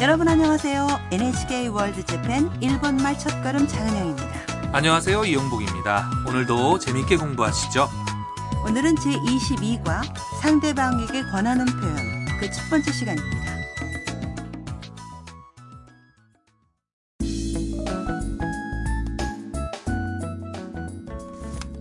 [0.00, 0.86] 여러분 안녕하세요.
[1.10, 4.28] NHK 월드 재팬 일본말 첫걸음 장은영입니다.
[4.72, 5.24] 안녕하세요.
[5.24, 6.08] 이용복입니다.
[6.26, 7.88] 오늘도 재밌게 공부하시죠.
[8.64, 10.02] 오늘은 제22과
[10.40, 11.96] 상대방에게 권하는 표현
[12.38, 13.38] 그 첫 번째 시간입니다.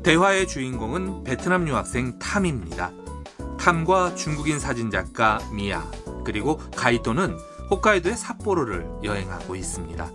[0.03, 2.91] 대화의 주인공은 베트남 유학생 탐입니다.
[3.59, 5.83] 탐과 중국인 사진작가 미야
[6.23, 7.37] 그리고 가이토는
[7.70, 10.10] 홋카이도의 삿포로를 여행하고 있습니다.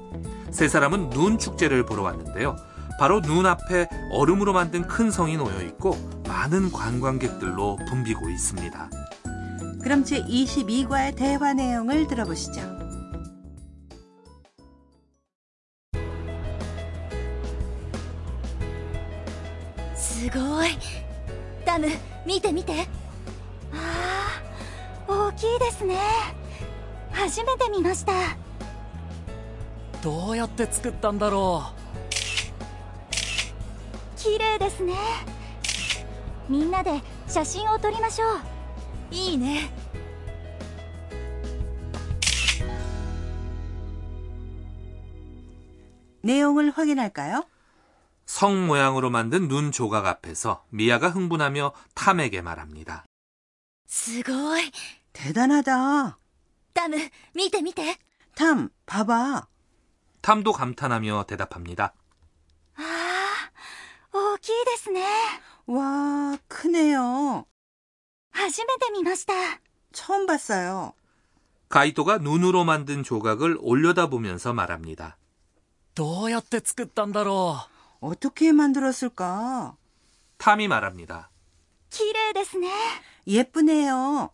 [0.52, 2.55] 세 사람은 눈 축제를 보러 왔는데요.
[3.00, 8.90] 바로 눈 앞에 얼음으로 만든 큰 성이 놓여 있고 많은 관광객들로 붐비고 있습니다.
[9.84, 12.77] 그럼 제22과의 대화 내용을 들어보시죠.
[20.27, 20.70] すごい
[21.64, 21.88] ダム
[22.26, 22.88] 見て見て
[23.72, 24.41] あ
[25.07, 25.96] あ大きいですね
[27.12, 28.38] 初めて見ました
[30.02, 31.63] どうやって作ったんだろ
[34.16, 34.93] 綺麗ですね
[36.49, 39.70] みんなで写真を撮りましょういいね
[46.21, 47.46] 내용을 확인할까요?
[48.26, 53.05] 성 모양으로 만든 눈 조각 앞에서 미야가 흥분하며 탐에게 말합니다.
[53.88, 54.70] すごい
[55.13, 56.18] 대단하다.
[56.74, 56.98] ダム
[57.34, 57.98] 見て見て
[58.35, 59.48] 탐, 봐봐.
[60.21, 61.93] 탐도 감탄하며 대답합니다.
[62.76, 65.03] ああ大きいですね
[65.68, 67.46] 와, 크네요.
[68.31, 69.34] 初めて見ました
[69.91, 70.94] 처음 봤어요.
[71.69, 75.18] 가이토가 눈으로 만든 조각을 올려다보면서 말합니다.
[75.18, 77.57] うどうやって作ったんだろ
[78.00, 79.75] 어떻게 만들었을까?
[80.38, 81.31] 탐이 말합니다.
[81.90, 82.69] 綺麗ですね
[83.25, 84.31] 예쁘네요.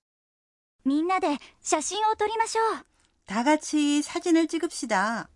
[0.88, 2.86] みんなで写真を撮りましょう
[3.26, 5.30] 다 같이 사진을 찍읍시다.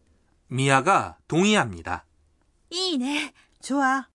[0.49, 2.05] 미야가 동의합니다.
[2.69, 4.07] いいね 좋아.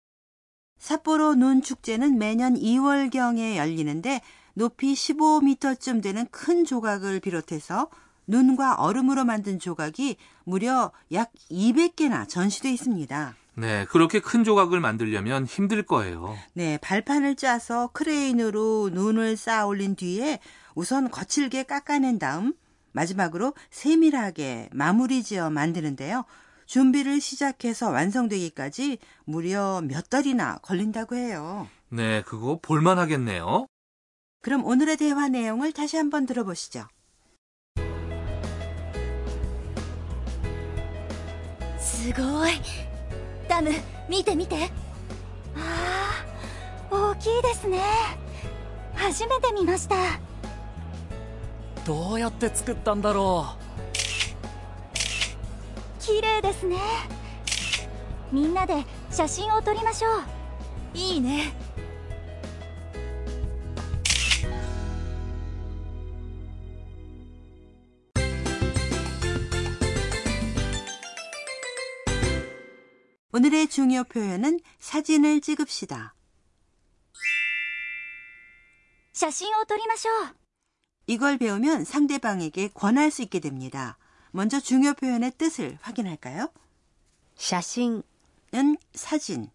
[0.78, 4.20] 삿포로 눈 축제는 매년 2월경에 열리는데
[4.54, 7.88] 높이 15m쯤 되는 큰 조각을 비롯해서
[8.26, 13.36] 눈과 얼음으로 만든 조각이 무려 약 200개나 전시돼 있습니다.
[13.59, 16.37] 네, 그렇게 큰 조각을 만들려면 힘들 거예요.
[16.53, 20.39] 네, 발판을 짜서 크레인으로 눈을 쌓아 올린 뒤에
[20.75, 22.53] 우선 거칠게 깎아낸 다음
[22.91, 26.25] 마지막으로 세밀하게 마무리 지어 만드는데요.
[26.67, 31.67] 준비를 시작해서 완성되기까지 무려 몇 달이나 걸린다고 해요.
[31.89, 33.65] 네, 그거 볼만 하겠네요.
[34.43, 36.87] 그럼 오늘의 대화 내용을 다시 한번 들어보시죠.
[41.79, 42.96] 스고이!
[43.57, 43.71] ダム
[44.07, 44.69] 見て見て。
[45.55, 46.23] あ
[46.91, 47.79] あ大きいですね。
[48.93, 49.95] 初めて見ました。
[49.95, 49.99] う
[51.83, 53.47] どうやって作ったんだろ
[55.99, 56.77] 綺麗ですね。
[58.31, 60.21] みんなで写真を撮りましょう。
[60.93, 61.51] いいね
[73.36, 76.14] 오늘의 중요 표현은 사진을 찍읍시다.
[79.12, 80.36] 写真を撮りましょう
[81.06, 83.98] 이걸 배우면 상대방에게 권할 수 있게 됩니다.
[84.30, 86.48] 먼저 중요 표현의 뜻을 확인할까요?
[87.36, 88.02] 写真
[88.52, 89.50] 는 사진,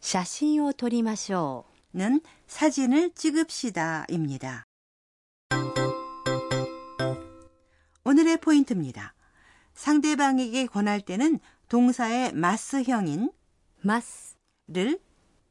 [0.00, 4.64] 写真を撮りましょ 는 사진을 찍읍시다입니다.
[8.04, 9.14] 오늘의 포인트입니다.
[9.74, 11.38] 상대방에게 권할 때는
[11.68, 13.32] 동사의 마스형인 う
[13.82, 14.36] ます。
[14.68, 15.00] 를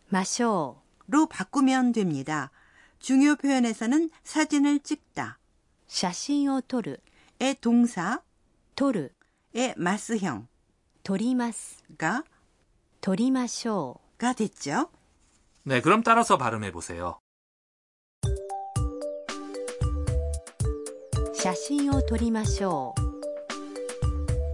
[0.10, 2.52] ましょ 로 바꾸면 됩니다.
[3.00, 5.42] 중요 표현에서는 사진을 찍다, う。
[5.88, 7.02] 写真を撮る。
[7.40, 8.20] 의 동사의
[8.76, 9.16] 撮る。
[9.78, 10.48] 마스형가
[11.04, 11.84] 撮ります。
[13.02, 14.90] 撮りましょ 가 됐죠.
[15.66, 17.20] 네, 그럼 따라서 발음해 보세요.
[18.26, 18.30] う。
[21.34, 23.13] 写真を撮りましょう。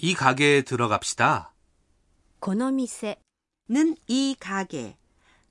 [0.00, 1.52] 이 가게에 들어갑시다.
[2.40, 3.18] この店。
[3.68, 4.96] 는 이 가게.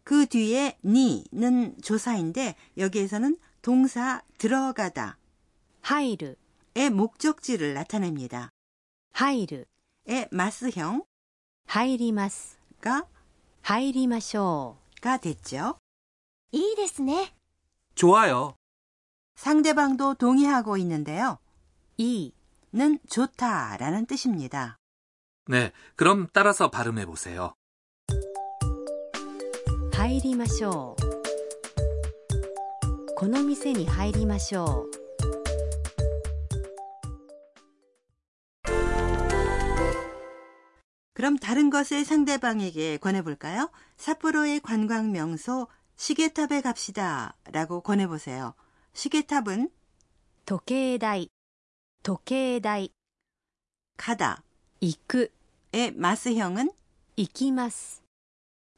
[0.04, 5.18] 그 뒤에 니는 조사인데 여기에서는 동사 들어가다
[5.82, 6.38] 入る。
[6.76, 8.52] 의 목적지를 나타냅니다.
[9.14, 9.68] 入る
[10.08, 11.06] 의 마스형가
[11.68, 12.60] 入ります
[13.62, 15.78] 入りましょ 가 됐죠.
[16.52, 17.34] いいですね
[17.96, 18.56] 좋아요.
[19.36, 21.40] 상대방도 동의하고 있는데요.
[21.98, 22.34] ういい
[22.74, 24.78] 는 좋다라는 뜻입니다.
[25.48, 27.54] 네, 그럼 따라서 발음해 보세요.
[29.94, 31.16] 入りましょう
[33.16, 34.92] この店に入りましょう
[41.14, 43.72] 그럼 다른 것을 상대방에게 권해볼까요?
[43.96, 48.54] 삿포로의 관광 명소 시계탑에 갑시다 라고 권해보세요.
[48.94, 49.70] 시계탑은
[50.46, 51.28] 時計台
[52.10, 52.90] 時計台
[53.98, 54.44] 가다
[54.82, 55.32] 行く
[55.72, 56.70] 의 마스형은
[57.18, 58.04] 行きます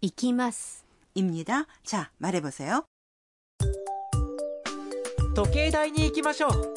[0.02, 0.86] 行きます
[1.16, 1.66] 입니다.
[1.84, 2.86] 자, 말해보세요.
[5.36, 6.74] 時計台に行きましょう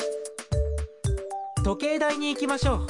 [1.62, 2.86] 時計台に行きましょう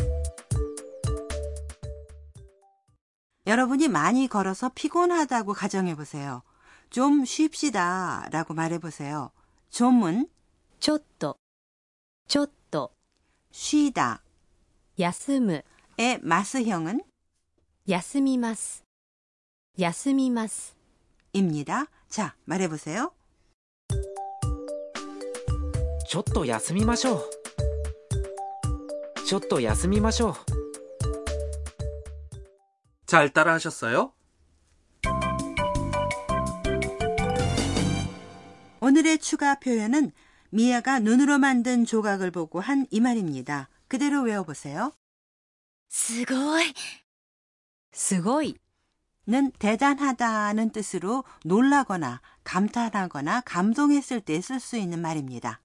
[3.47, 6.43] 여러분이 많이 걸어서 피곤하다고 가정해보세요.
[6.91, 9.31] 좀 쉽시다 라고 말해보세요.
[9.71, 10.29] 좀은
[10.81, 11.37] ちょっと
[12.29, 12.93] ちょっと
[13.55, 14.23] 쉬다
[14.97, 15.65] 休む
[15.99, 17.01] 의 마스형은
[17.87, 18.85] 休みます
[19.77, 20.77] 休みます
[21.33, 21.87] 입니다.
[22.09, 23.13] 자, 말해보세요.
[26.09, 27.31] ちょっと休みましょう
[29.25, 30.35] ちょっと休みましょう
[33.07, 34.13] 잘 따라 하셨어요?
[38.81, 40.11] 오늘의 추가 표현은
[40.51, 43.69] 미아가 눈으로 만든 조각을 보고 한 이 말입니다.
[43.89, 44.93] 그대로 외워보세요.
[45.89, 46.73] すごい
[47.93, 48.57] すごい
[49.27, 55.61] 는 대단하다는 뜻으로 놀라거나 감탄하거나 감동했을 때 쓸 수 있는 말입니다.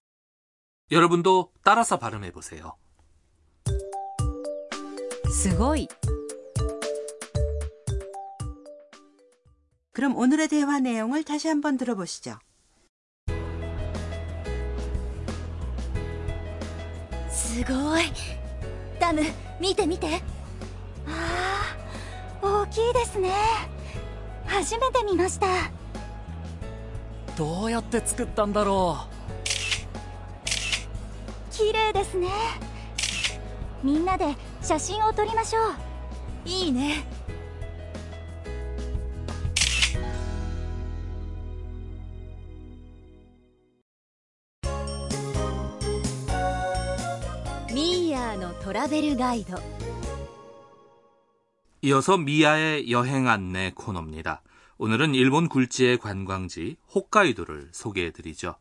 [0.91, 2.75] 여러분도 따라서 발음해 보세요.
[5.31, 5.87] すごい
[9.93, 12.37] 그럼 오늘의 대화 내용을 다시 한번 들어보시죠.
[17.60, 18.04] すごい。
[18.98, 19.20] ダム
[19.60, 20.22] 見て見て。
[21.06, 21.76] あ
[22.42, 23.30] あ大きいですね。
[24.46, 25.46] 初めて見ました。
[27.36, 28.96] どうやって作ったんだろ
[31.50, 32.28] 綺麗ですね。
[33.82, 35.74] みんなで写真を撮りましょう。
[36.46, 37.04] いいね
[47.73, 49.57] ミーヤーのトラベルガイド
[51.81, 54.41] 이어서 미아의 여행 안내 코너입니다.
[54.77, 58.55] 오늘은 일본 굴지의 관광지 홋카이도를 소개해 드리죠.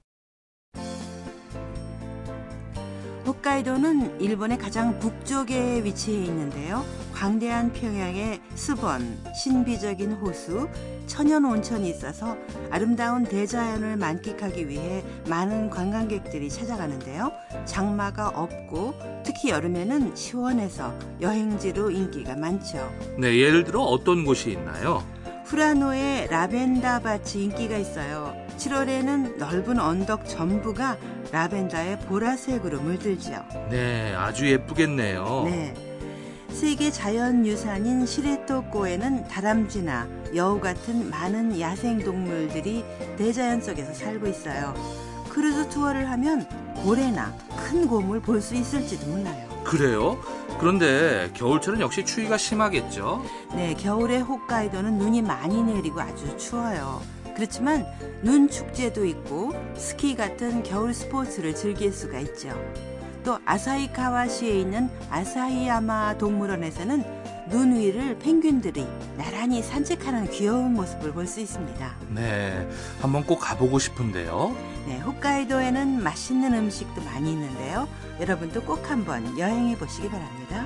[3.40, 6.86] 홋카이도는 일본의 가장 북쪽에 위치해 있는데요.
[7.14, 10.68] 광대한 평양의 수번, 신비적인 호수,
[11.08, 12.36] 천연 온천이 있어서
[12.70, 17.32] 아름다운 대자연을 만끽하기 위해 많은 관광객들이 찾아가는데요.
[17.66, 18.94] 장마가 없고
[19.24, 22.92] 특히 여름에는 시원해서 여행지로 인기가 많죠.
[23.18, 25.04] 네, 예를 들어 어떤 곳이 있나요?
[25.46, 28.36] 후라노의 라벤더 밭이 인기가 있어요.
[28.60, 30.98] 7월에는 넓은 언덕 전부가
[31.32, 33.32] 라벤더의 보라색으로 물들죠.
[33.70, 35.44] 네, 아주 예쁘겠네요.
[35.46, 35.74] 네.
[36.50, 42.84] 세계 자연유산인 시레토코에는 다람쥐나 여우 같은 많은 야생동물들이
[43.18, 44.74] 대자연 속에서 살고 있어요.
[45.30, 46.46] 크루즈 투어를 하면
[46.84, 49.48] 고래나 큰 곰을 볼 수 있을지도 몰라요.
[49.64, 50.20] 그래요?
[50.60, 53.24] 그런데 겨울철은 역시 추위가 심하겠죠?
[53.56, 57.02] 네, 겨울에 홋카이도는 눈이 많이 내리고 아주 추워요.
[57.40, 57.86] 그렇지만
[58.22, 62.50] 눈 축제도 있고 스키 같은 겨울 스포츠를 즐길 수가 있죠.
[63.24, 71.96] 또 아사히카와시에 있는 아사히야마 동물원에서는 눈 위를 펭귄들이 나란히 산책하는 귀여운 모습을 볼 수 있습니다.
[72.10, 72.68] 네,
[73.02, 74.54] 한번 꼭 가보고 싶은데요.
[74.86, 77.88] 네, 홋카이도에는 맛있는 음식도 많이 있는데요.
[78.20, 80.66] 여러분도 꼭 한번 여행해 보시기 바랍니다.